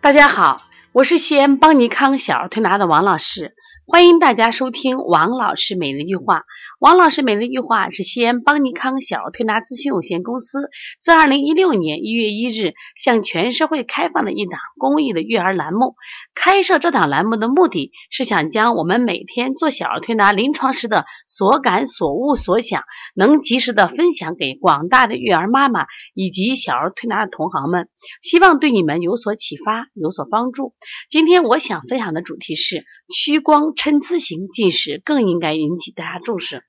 [0.00, 3.54] 大家好，我是西安邦尼康小儿推拿的王老师，
[3.90, 6.42] 欢迎大家收听王老师每日一句话。
[6.78, 10.68] 王老师每日一句话是西安邦尼康小儿推拿咨询有限公司
[11.00, 15.96] 自二零一六年一月一日向全社会开放的一档公益的育儿栏目。
[16.34, 22.82] 开设这档栏目的目的是想将我们每天做小儿推拿临床时的所感所悟所想，
[23.14, 27.88] 能及时的分享给广大的育儿妈妈以及小儿推拿的同行们，
[28.20, 30.74] 希望对你们有所启发，有所帮助。
[31.08, 36.64] 今天我想分享的主题是屈光参差型近视，更应该引起大家重视。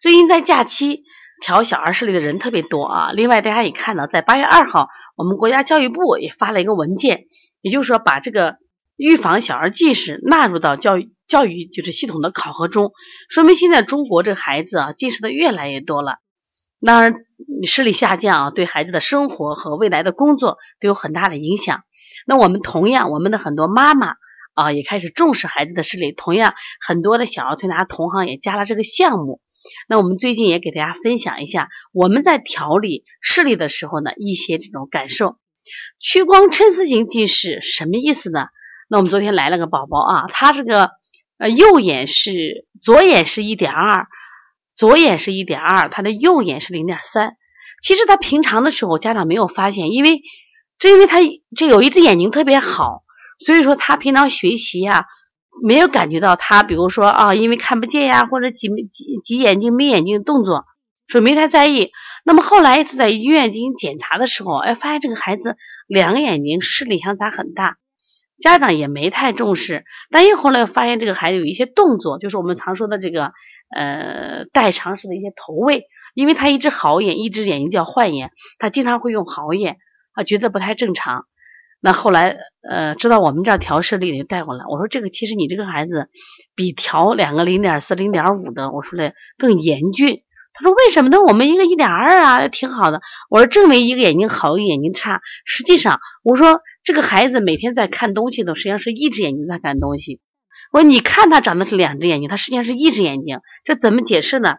[0.00, 1.04] 最近在假期
[1.42, 3.12] 调小儿视力的人特别多啊。
[3.12, 7.26] 另外，大家也看到，在八月二号，我们国家教育部也发了一个文件，
[7.60, 8.56] 也就是说，把这个
[8.96, 12.92] 预防小儿近视纳入到教育教育就是系统的考核中，
[13.28, 16.16] 说明现在中国这个孩子啊，近视的越来越多了。
[16.80, 17.14] 当然，
[17.66, 21.82] 视力下降啊，对孩子的生活和未来的工作都有很大的影响。
[22.26, 24.16] 那我们同样，我们的很多妈妈
[24.54, 26.12] 啊，也开始重视孩子的视力。
[26.12, 29.40] 同样，很多的小儿推拿同行也加了这个项目。
[29.88, 35.36] 那我们最近也给大家分享一下我们在调理视力的时候呢一些这种感受。
[35.98, 38.48] 屈光参差型近视什么意思呢？
[38.88, 40.90] 那我们昨天来了个宝宝啊，他这个
[41.38, 44.06] 呃右眼是左眼是一点二，
[44.76, 47.36] 左眼是一点二，他的右眼是零点三。
[47.82, 50.20] 其实他平常的时候家长没有发现，因为
[50.78, 51.20] 这因为他
[51.56, 53.03] 这有一只眼睛特别好，
[53.38, 55.06] 所以说他平常学习呀。
[55.62, 60.64] 没有感觉到他，比如说啊，因为看不见呀，或者挤挤挤眼睛、眯眼睛动作，
[61.06, 61.92] 所以没太在意。
[62.24, 65.54] 那么后来一次在医院进行检查的时候，哎，发现这个孩子
[65.86, 67.76] 两个眼睛视力相差很大，
[68.40, 69.84] 家长也没太重视。
[70.10, 73.30] 但又后来发现这个孩子有一些动作，就是我们常说的这个
[73.76, 79.76] 呃代偿式的一些投喂，因为他一只好眼，一只眼睛叫坏眼，他经常会用好眼，
[80.14, 81.26] 啊，觉得不太正常。
[81.84, 84.64] 那后来，呃，知道我们这儿调视力就带过来。
[84.70, 86.08] 我说这个其实你这个孩子
[86.54, 90.22] 比调两个零点四、零点五的，我说的更严峻。
[90.54, 91.20] 他说为什么呢？
[91.20, 93.02] 我们一个一点二啊，挺好的。
[93.28, 95.20] 我说正为一个眼睛好，一个眼睛差。
[95.44, 100.22] 实际上，我说这个孩子每天在看东西的，实际上是一只眼睛在看东西。
[100.72, 104.54] 我说你看他长的是两只眼睛，他实际上是一只眼睛，这怎么解释呢？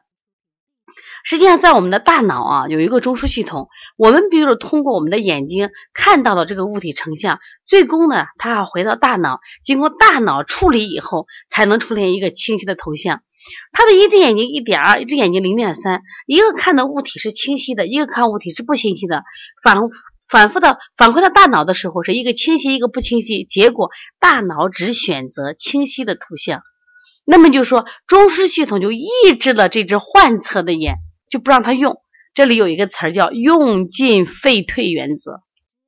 [1.26, 3.68] 实际上，在我们的大脑啊，有一个中枢系统。
[3.98, 13.24] 我们比如说，通过我们的眼睛看到的这个物体成像，最终呢，它要回到大脑，经过大脑处理以后，才能出现一个清晰的头像。
[13.72, 19.24] 他的一只眼睛一点二，一只眼睛零点三，一个看的物体是清晰的，一个看物体是不清晰的。
[19.64, 19.80] 反
[20.30, 23.46] 反复的反馈到大脑的时候，是一个清晰，一个不清晰。
[23.46, 26.62] 结果大脑只选择清晰的图像，
[27.26, 29.10] 那么就说中枢系统就抑
[29.40, 30.98] 制了这只患侧的眼。
[31.36, 31.98] 就不让他用，
[32.34, 35.42] 这里有一个词儿叫“用进废退”原则，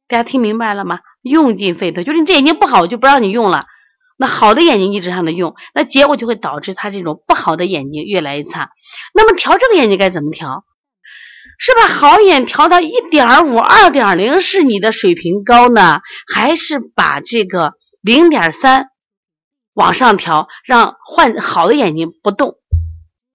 [0.09, 0.99] 大家听明白了吗？
[1.21, 3.65] 用进废退，就是你这眼睛不好，我就不让你用了。
[4.17, 8.71] 那好的眼睛一直让他用，那结果就会导致他这种不好的眼睛越来越差。
[9.13, 10.65] 那么调这个眼睛该怎么调？
[11.57, 16.01] 是把好眼调到一点五、二点零是你的水平高呢，
[16.33, 17.71] 还是把这个
[18.01, 18.87] 零点三
[19.73, 22.55] 往上调，让换好的眼睛不动，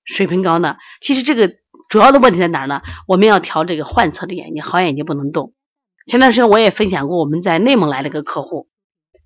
[0.05, 0.77] 水平高呢？
[1.01, 1.62] 其实这个。
[1.93, 2.81] 主要的问题在哪儿呢？
[3.07, 5.53] 我们要调这个患侧的眼睛，好眼睛不能动。
[6.07, 8.67] 前段时间我也分享过，我们在内蒙来了个客户，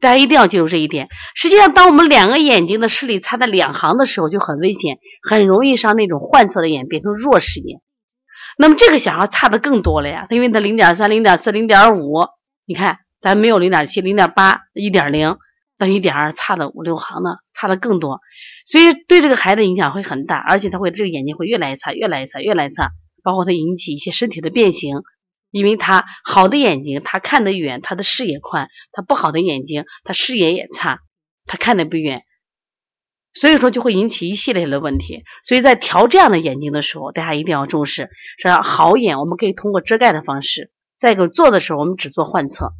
[0.00, 1.06] 大家一定要记住这一点。
[1.36, 7.80] 实际上，当我们两个眼睛的视力差在两行的时候，就很危险，很容易让那种患侧的眼变成弱视眼。
[8.58, 12.26] 那么这个小孩差的更多了呀，因为他零点三、零点四、零点五，
[12.64, 15.36] 你看咱没有零点七、零点八、一点零。
[15.78, 18.20] 到一点二差的五六行呢，差的更多，
[18.66, 22.90] 所以对这个孩子影响会很大，而且他会这个眼睛会越来越差，越来越差，越来越差，
[23.22, 25.02] 包括他引起一些身体的变形，
[25.50, 31.00] 因为他好的眼睛他看得远，他的视野宽，他不好的眼睛他视野也差，
[31.46, 32.24] 他看得不远，
[33.32, 35.24] 所以说就会引起一系列的问题。
[35.42, 42.74] 所以在调这样的眼睛的时候，大家一定要重视，是好眼我们可以通过遮盖的方式，再一个做的时候我们只做患侧。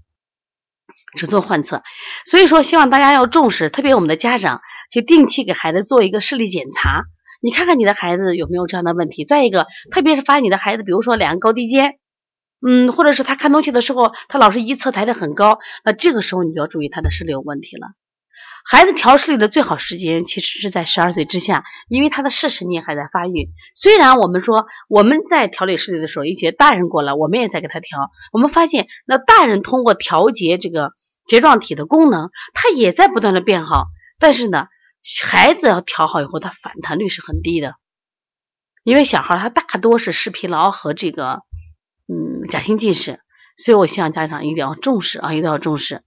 [1.16, 1.82] 只做患侧，
[2.24, 4.60] 所以说希望大家要重视，特别我们的家长
[4.92, 7.02] 就定期给孩子做一个视力检查，
[7.40, 9.24] 你看看你的孩子有没有这样的问题。
[9.24, 11.94] 再一个，特别是发现你的孩子，比如说两个高低肩，
[12.64, 17.88] 嗯，或者是他看东西的时候，他老是一侧抬得很高，那这个时候你就要注意他的视力有问题了。
[18.68, 23.50] 孩子调视力的最好时间其实是在十二岁之下，因为他的视神经还在发育。
[23.76, 28.10] 虽然我们说我们在调理视力的时候，一些大人过来，我们也在给他调。
[28.32, 30.90] 我们发现，那大人通过调节这个
[31.28, 33.86] 睫状体的功能，他也在不断的变好。
[34.18, 34.66] 但是呢，
[35.22, 37.76] 孩子要调好以后，他反弹率是很低的，
[38.82, 41.42] 因为小孩他大多是视疲劳和这个
[42.08, 43.20] 嗯假性近视，
[43.56, 46.02] 所以我希望家长一定要重视啊，一定要重视。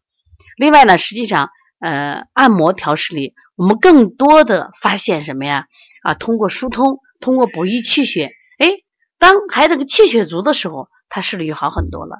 [0.57, 5.65] 另外呢，实际上呃按摩调视力，我们更多的发现什么呀？
[6.03, 8.71] 啊，通过疏通，通过补益气血，哎，
[9.17, 12.17] 当孩子个气血足的时候，他视力就好很多了。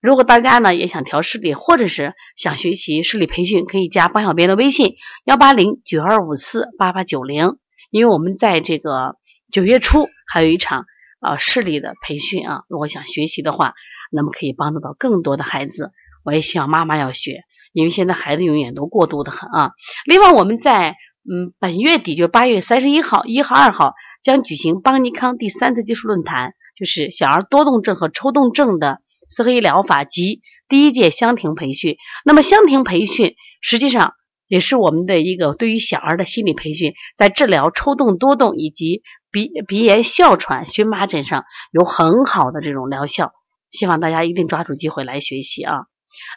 [0.00, 7.58] 如果大家呢也想调视力，或者是想学习视力培训，可以加方小编的微信幺八零九二五四八八九零，
[7.90, 9.16] 因为我们在这个
[9.52, 10.86] 九月初还有一场
[11.20, 13.74] 啊视力的培训啊，如果想学习的话，
[14.10, 15.92] 那么可以帮助到更多的孩子。
[16.24, 19.70] 我也希望妈妈要学，因为现在孩子永远都过度的很啊。
[20.06, 20.96] 另外，我们在
[21.30, 29.00] 嗯本月底就八月三十一号、一号、二号将举行邦尼康第三次技术论坛，就是小儿多动症和抽动症的。
[29.32, 34.14] 四合一疗法及第一届香婷培训，那么香婷培训实际上
[34.48, 43.30] 也是我们的一个对于小儿的心理培训，在治疗抽动多动以及鼻鼻炎、哮喘、荨麻疹上有很好的这种疗效，
[43.70, 45.82] 希望大家一定抓住机会来学习啊。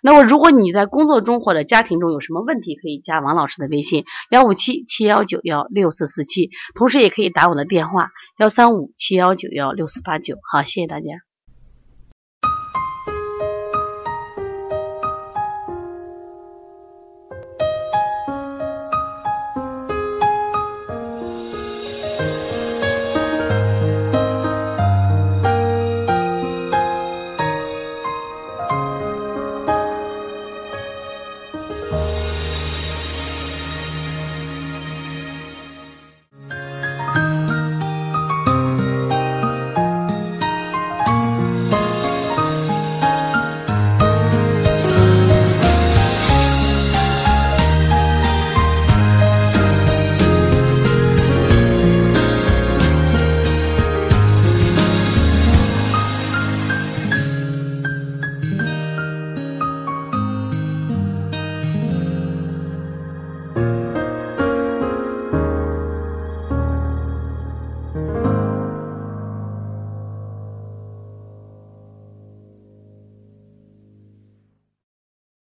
[0.01, 10.37] 那么如果你在工作中或者家庭中有什么问题，可以加王老师的微信幺五七七幺九幺六四四七，同时也可以打我的电话幺三五七幺九幺六四八九。
[10.51, 11.32] 好，谢谢大家。